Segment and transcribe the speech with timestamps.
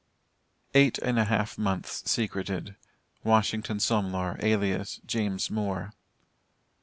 [0.73, 2.75] EIGHT AND A HALF MONTHS SECRETED.
[3.23, 5.93] WASHINGTON SOMLOR, ALIAS JAMES MOORE.